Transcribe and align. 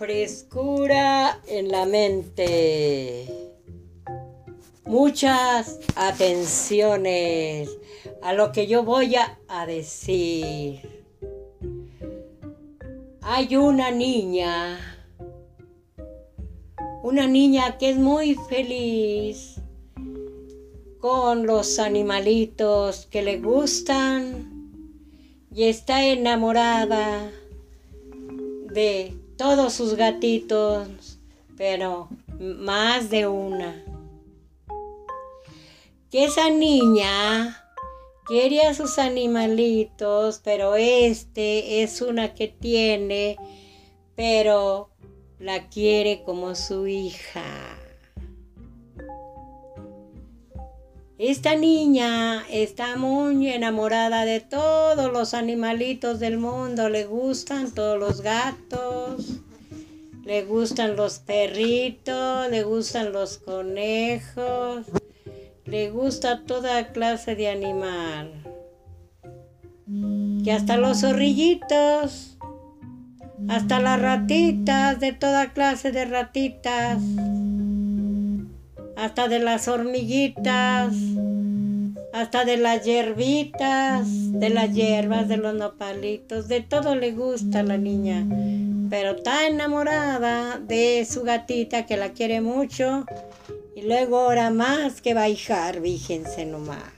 frescura 0.00 1.42
en 1.46 1.68
la 1.68 1.84
mente. 1.84 3.26
Muchas 4.86 5.78
atenciones 5.94 7.68
a 8.22 8.32
lo 8.32 8.50
que 8.50 8.66
yo 8.66 8.82
voy 8.82 9.16
a, 9.16 9.66
decir. 9.66 11.04
Hay 13.20 13.54
una 13.56 13.90
niña, 13.90 14.78
una 17.02 17.26
niña 17.26 17.76
que 17.76 17.90
es 17.90 17.98
muy 17.98 18.36
feliz 18.48 19.56
con 20.98 21.46
los 21.46 21.78
animalitos 21.78 23.04
que 23.04 23.20
le 23.20 23.38
gustan 23.38 24.72
y 25.54 25.64
está 25.64 26.06
enamorada 26.06 27.30
de 28.72 29.19
todos 29.40 29.72
sus 29.72 29.94
gatitos, 29.94 31.18
pero 31.56 32.10
más 32.38 33.08
de 33.08 33.26
una. 33.26 33.82
Que 36.10 36.24
esa 36.24 36.50
niña 36.50 37.64
quiere 38.26 38.60
a 38.66 38.74
sus 38.74 38.98
animalitos, 38.98 40.42
pero 40.44 40.74
este 40.74 41.82
es 41.82 42.02
una 42.02 42.34
que 42.34 42.48
tiene, 42.48 43.38
pero 44.14 44.90
la 45.38 45.70
quiere 45.70 46.22
como 46.22 46.54
su 46.54 46.86
hija. 46.86 47.78
Esta 51.22 51.54
niña 51.54 52.44
está 52.48 52.96
muy 52.96 53.50
enamorada 53.50 54.24
de 54.24 54.40
todos 54.40 55.12
los 55.12 55.34
animalitos 55.34 56.18
del 56.18 56.38
mundo. 56.38 56.88
Le 56.88 57.04
gustan 57.04 57.72
todos 57.74 57.98
los 57.98 58.22
gatos, 58.22 59.26
le 60.24 60.46
gustan 60.46 60.96
los 60.96 61.18
perritos, 61.18 62.50
le 62.50 62.62
gustan 62.62 63.12
los 63.12 63.36
conejos, 63.36 64.86
le 65.66 65.90
gusta 65.90 66.46
toda 66.46 66.90
clase 66.90 67.36
de 67.36 67.48
animal. 67.48 68.42
Que 70.42 70.52
hasta 70.52 70.78
los 70.78 71.02
zorrillitos, 71.02 72.38
hasta 73.46 73.78
las 73.78 74.00
ratitas, 74.00 74.98
de 75.00 75.12
toda 75.12 75.52
clase 75.52 75.92
de 75.92 76.06
ratitas 76.06 76.98
hasta 79.00 79.28
de 79.28 79.38
las 79.38 79.66
hormiguitas, 79.66 80.92
hasta 82.12 82.44
de 82.44 82.58
las 82.58 82.84
hierbitas, 82.84 84.06
de 84.32 84.50
las 84.50 84.74
hierbas, 84.74 85.26
de 85.26 85.38
los 85.38 85.54
nopalitos, 85.54 86.48
de 86.48 86.60
todo 86.60 86.94
le 86.94 87.12
gusta 87.12 87.60
a 87.60 87.62
la 87.62 87.78
niña, 87.78 88.26
pero 88.90 89.12
está 89.12 89.46
enamorada 89.46 90.58
de 90.58 91.06
su 91.10 91.22
gatita 91.22 91.86
que 91.86 91.96
la 91.96 92.10
quiere 92.10 92.42
mucho 92.42 93.06
y 93.74 93.82
luego 93.82 94.18
ahora 94.18 94.50
más 94.50 95.00
que 95.00 95.16
hijar, 95.30 95.80
fíjense 95.80 96.44
nomás. 96.44 96.92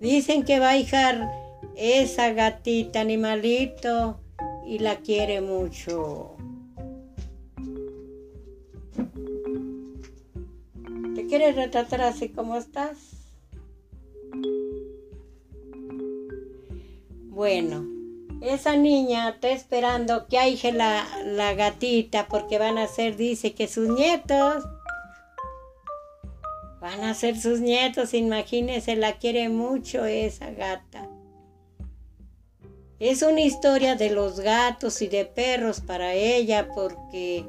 Dicen 0.00 0.44
que 0.44 0.60
hijar 0.78 1.28
esa 1.74 2.32
gatita 2.32 3.00
animalito 3.00 4.20
y 4.64 4.78
la 4.78 4.96
quiere 4.98 5.40
mucho. 5.40 6.37
Quieres 11.28 11.54
retratar 11.54 12.00
así 12.00 12.30
como 12.30 12.56
estás? 12.56 12.96
Bueno, 17.26 17.86
esa 18.40 18.76
niña 18.76 19.28
está 19.28 19.50
esperando 19.50 20.26
que 20.26 20.38
haya 20.38 20.72
la, 20.72 21.06
la 21.24 21.54
gatita 21.54 22.26
porque 22.28 22.58
van 22.58 22.78
a 22.78 22.88
ser, 22.88 23.16
dice 23.16 23.54
que 23.54 23.68
sus 23.68 23.88
nietos. 23.88 24.64
Van 26.80 27.02
a 27.02 27.14
ser 27.14 27.38
sus 27.40 27.60
nietos, 27.60 28.14
imagínense, 28.14 28.96
la 28.96 29.18
quiere 29.18 29.48
mucho 29.48 30.04
esa 30.04 30.50
gata. 30.50 31.08
Es 33.00 33.22
una 33.22 33.40
historia 33.42 33.94
de 33.94 34.10
los 34.10 34.40
gatos 34.40 35.02
y 35.02 35.08
de 35.08 35.24
perros 35.24 35.80
para 35.80 36.14
ella 36.14 36.68
porque 36.74 37.44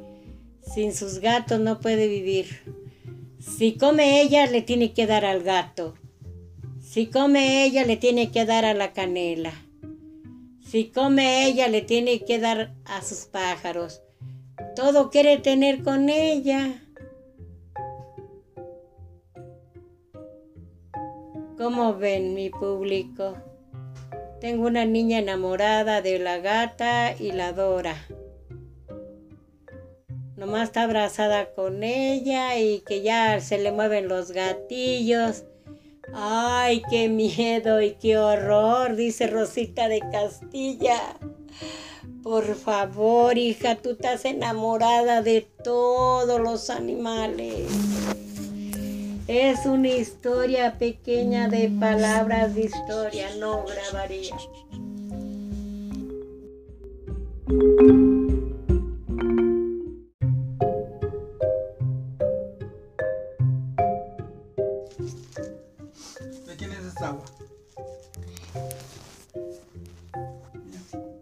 sin 0.62 0.94
sus 0.94 1.20
gatos 1.20 1.60
no 1.60 1.80
puede 1.80 2.08
vivir. 2.08 2.79
Si 3.40 3.78
come 3.78 4.22
ella, 4.22 4.48
le 4.48 4.62
tiene 4.62 4.92
que 4.92 5.08
dar 5.08 5.24
al 5.24 5.44
gato. 5.44 5.94
Si 6.82 7.08
come 7.08 7.64
ella, 7.64 7.86
le 7.86 7.96
tiene 7.96 8.32
que 8.32 8.46
dar 8.46 8.66
a 8.66 8.74
la 8.74 8.92
canela. 8.92 9.54
Si 10.60 10.92
come 10.92 11.46
ella, 11.46 11.70
le 11.70 11.82
tiene 11.82 12.26
que 12.26 12.38
dar 12.38 12.76
a 12.84 13.02
sus 13.02 13.28
pájaros. 13.28 14.02
Todo 14.76 15.10
quiere 15.10 15.38
tener 15.38 15.84
con 15.84 16.10
ella. 16.10 16.84
¿Cómo 21.58 21.96
ven 21.96 22.34
mi 22.34 22.50
público? 22.50 23.38
Tengo 24.42 24.68
una 24.68 24.84
niña 24.84 25.20
enamorada 25.20 26.02
de 26.02 26.20
la 26.20 26.40
gata 26.40 27.16
y 27.18 27.32
la 27.32 27.54
Dora 27.54 27.96
nomás 30.40 30.70
está 30.70 30.84
abrazada 30.84 31.54
con 31.54 31.84
ella 31.84 32.58
y 32.58 32.80
que 32.80 33.02
ya 33.02 33.42
se 33.42 33.58
le 33.58 33.74
mueven 33.74 34.08
los 34.08 34.32
gatillos. 34.32 35.44
Ay, 36.14 36.82
qué 36.90 37.10
miedo 37.10 37.82
y 37.82 37.92
qué 37.96 38.18
horror, 38.18 38.96
dice 38.96 39.28
Rosita 39.28 39.90
de 39.90 40.00
Castilla. 40.00 41.18
Por 42.24 42.56
favor, 42.56 43.38
hija, 43.38 43.76
tú 43.76 43.92
estás 43.92 44.24
enamorada 44.26 45.22
de 45.22 45.48
todos 45.64 46.40
los 46.40 46.70
animales. 46.70 47.68
Es 49.28 49.66
una 49.66 49.90
historia 49.90 50.78
pequeña 50.80 51.50
de 51.50 51.70
palabras 51.70 52.56
de 52.56 52.62
historia, 52.62 53.28
no 53.38 53.66
grabaría. 53.66 54.36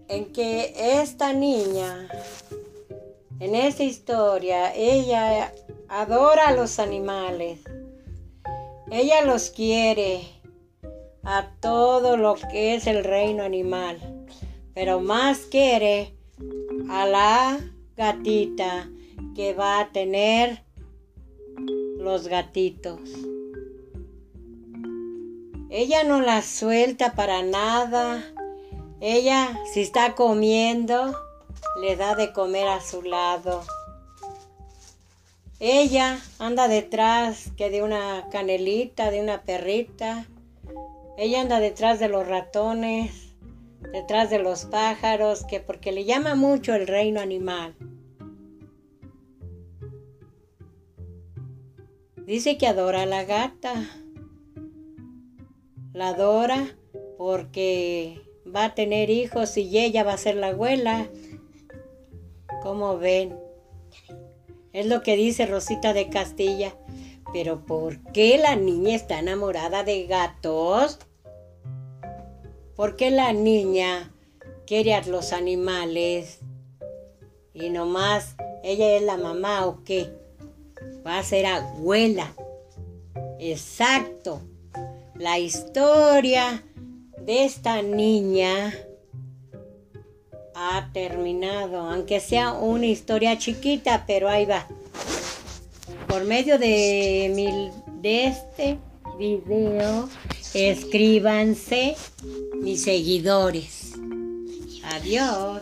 En 0.07 0.31
que 0.33 0.73
esta 1.01 1.33
niña, 1.33 2.07
en 3.39 3.55
esta 3.55 3.83
historia, 3.83 4.73
ella 4.75 5.53
adora 5.87 6.47
a 6.47 6.53
los 6.53 6.79
animales. 6.79 7.59
Ella 8.89 9.21
los 9.23 9.49
quiere 9.49 10.21
a 11.23 11.51
todo 11.59 12.17
lo 12.17 12.35
que 12.35 12.75
es 12.75 12.87
el 12.87 13.03
reino 13.03 13.43
animal, 13.43 13.99
pero 14.73 15.01
más 15.01 15.39
quiere 15.39 16.13
a 16.89 17.05
la 17.05 17.59
gatita 17.95 18.89
que 19.35 19.53
va 19.53 19.79
a 19.81 19.91
tener 19.91 20.63
los 21.97 22.27
gatitos. 22.27 22.99
Ella 25.79 26.03
no 26.03 26.21
la 26.21 26.41
suelta 26.41 27.13
para 27.13 27.43
nada. 27.43 28.23
Ella, 28.99 29.59
si 29.71 29.81
está 29.81 30.15
comiendo, 30.15 31.15
le 31.79 31.95
da 31.95 32.15
de 32.15 32.33
comer 32.33 32.67
a 32.67 32.81
su 32.81 33.03
lado. 33.03 33.61
Ella 35.59 36.19
anda 36.39 36.67
detrás 36.67 37.51
que 37.57 37.69
de 37.69 37.83
una 37.83 38.27
canelita, 38.31 39.11
de 39.11 39.21
una 39.21 39.43
perrita. 39.43 40.25
Ella 41.15 41.41
anda 41.41 41.59
detrás 41.59 41.99
de 41.99 42.09
los 42.09 42.27
ratones, 42.27 43.35
detrás 43.93 44.31
de 44.31 44.39
los 44.39 44.65
pájaros, 44.65 45.43
que 45.43 45.59
porque 45.59 45.91
le 45.91 46.05
llama 46.05 46.33
mucho 46.33 46.73
el 46.73 46.87
reino 46.87 47.21
animal. 47.21 47.75
Dice 52.25 52.57
que 52.57 52.65
adora 52.65 53.03
a 53.03 53.05
la 53.05 53.25
gata 53.25 53.87
la 55.97 56.09
adora 56.09 56.77
porque 57.17 58.21
va 58.45 58.65
a 58.65 58.75
tener 58.75 59.09
hijos 59.09 59.57
y 59.57 59.79
ella 59.79 60.03
va 60.03 60.13
a 60.13 60.17
ser 60.17 60.35
la 60.35 60.49
abuela. 60.49 61.07
¿Cómo 62.61 62.99
ven? 62.99 63.35
Es 64.73 64.85
lo 64.85 65.01
que 65.01 65.15
dice 65.15 65.47
Rosita 65.47 65.93
de 65.93 66.09
Castilla. 66.09 66.75
Pero 67.33 67.65
¿por 67.65 67.99
qué 68.13 68.37
la 68.37 68.55
niña 68.55 68.95
está 68.95 69.17
enamorada 69.17 69.83
de 69.83 70.05
gatos? 70.05 70.99
¿Por 72.75 72.95
qué 72.95 73.09
la 73.09 73.33
niña 73.33 74.13
quiere 74.67 74.93
a 74.93 75.01
los 75.01 75.33
animales? 75.33 76.41
Y 77.55 77.71
nomás 77.71 78.35
ella 78.63 78.95
es 78.95 79.01
la 79.01 79.17
mamá 79.17 79.65
o 79.65 79.83
qué? 79.83 80.11
Va 81.05 81.17
a 81.17 81.23
ser 81.23 81.47
abuela. 81.47 82.35
Exacto 83.39 84.41
la 85.19 85.39
historia 85.39 86.63
de 87.25 87.45
esta 87.45 87.81
niña 87.81 88.73
ha 90.55 90.89
terminado, 90.93 91.81
aunque 91.81 92.19
sea 92.19 92.53
una 92.53 92.85
historia 92.85 93.37
chiquita, 93.37 94.05
pero 94.07 94.29
ahí 94.29 94.45
va. 94.45 94.67
Por 96.07 96.23
medio 96.23 96.57
de, 96.57 97.31
mi, 97.35 97.69
de 98.01 98.27
este 98.27 98.77
video, 99.17 100.09
escríbanse 100.53 101.95
mis 102.55 102.83
seguidores. 102.83 103.93
Adiós. 104.83 105.61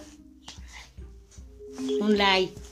Un 1.99 2.17
like. 2.17 2.64